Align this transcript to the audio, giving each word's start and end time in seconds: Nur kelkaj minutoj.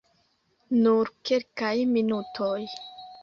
Nur 0.85 1.11
kelkaj 1.29 1.71
minutoj. 1.91 2.57